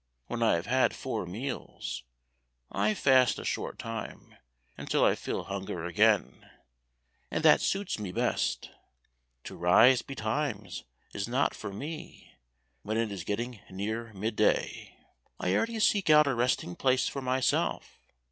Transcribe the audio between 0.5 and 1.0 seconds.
have had